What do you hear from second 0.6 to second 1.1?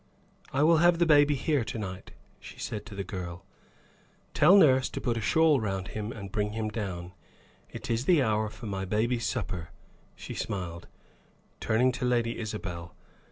will have the